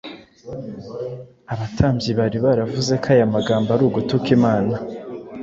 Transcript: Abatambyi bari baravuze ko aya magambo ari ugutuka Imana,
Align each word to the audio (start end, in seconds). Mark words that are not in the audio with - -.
Abatambyi 1.53 2.11
bari 2.19 2.37
baravuze 2.45 2.93
ko 3.03 3.07
aya 3.13 3.33
magambo 3.35 3.67
ari 3.75 3.83
ugutuka 3.89 4.27
Imana, 4.37 4.75